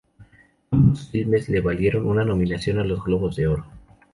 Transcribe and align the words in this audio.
Ambos 0.71 1.09
filmes 1.11 1.47
le 1.47 1.61
valieron 1.61 2.07
una 2.07 2.25
nominación 2.25 2.79
a 2.79 2.83
los 2.83 3.03
Globos 3.03 3.35
de 3.35 3.45
Oro. 3.45 3.67